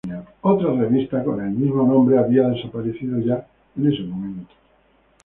Otra 0.41 0.73
revista 0.73 1.23
con 1.23 1.39
el 1.45 1.51
mismo 1.51 1.85
nombre 1.85 2.17
había 2.17 2.47
desaparecido 2.47 3.19
ya 3.19 3.45
en 3.77 3.85
ese 3.85 4.01
momento. 4.01 4.51